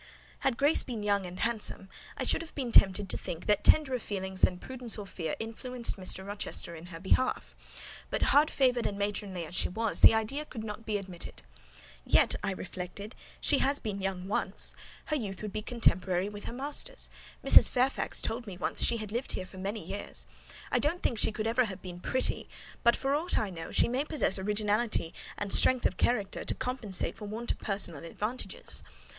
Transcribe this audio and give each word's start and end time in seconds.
Had 0.39 0.57
Grace 0.57 0.81
been 0.81 1.03
young 1.03 1.27
and 1.27 1.41
handsome, 1.41 1.87
I 2.17 2.23
should 2.23 2.41
have 2.41 2.55
been 2.55 2.71
tempted 2.71 3.07
to 3.07 3.17
think 3.19 3.45
that 3.45 3.63
tenderer 3.63 3.99
feelings 3.99 4.41
than 4.41 4.57
prudence 4.57 4.97
or 4.97 5.05
fear 5.05 5.35
influenced 5.39 5.95
Mr. 5.95 6.25
Rochester 6.25 6.73
in 6.73 6.87
her 6.87 6.99
behalf; 6.99 7.55
but, 8.09 8.23
hard 8.23 8.49
favoured 8.49 8.87
and 8.87 8.97
matronly 8.97 9.45
as 9.45 9.53
she 9.53 9.69
was, 9.69 10.01
the 10.01 10.15
idea 10.15 10.43
could 10.43 10.63
not 10.63 10.87
be 10.87 10.97
admitted. 10.97 11.43
"Yet," 12.03 12.33
I 12.43 12.49
reflected, 12.53 13.13
"she 13.39 13.59
has 13.59 13.77
been 13.77 14.01
young 14.01 14.27
once; 14.27 14.75
her 15.05 15.15
youth 15.15 15.43
would 15.43 15.53
be 15.53 15.61
contemporary 15.61 16.29
with 16.29 16.45
her 16.45 16.51
master's: 16.51 17.07
Mrs. 17.45 17.69
Fairfax 17.69 18.23
told 18.23 18.47
me 18.47 18.57
once, 18.57 18.81
she 18.81 18.97
had 18.97 19.11
lived 19.11 19.33
here 19.33 19.45
many 19.53 19.85
years. 19.85 20.25
I 20.71 20.79
don't 20.79 21.03
think 21.03 21.19
she 21.19 21.31
can 21.31 21.45
ever 21.45 21.65
have 21.65 21.83
been 21.83 21.99
pretty; 21.99 22.49
but, 22.81 22.95
for 22.95 23.13
aught 23.13 23.37
I 23.37 23.51
know, 23.51 23.69
she 23.69 23.87
may 23.87 24.03
possess 24.03 24.39
originality 24.39 25.13
and 25.37 25.53
strength 25.53 25.85
of 25.85 25.97
character 25.97 26.43
to 26.43 26.55
compensate 26.55 27.15
for 27.15 27.27
the 27.27 27.33
want 27.35 27.51
of 27.51 27.59
personal 27.59 28.03
advantages. 28.03 28.81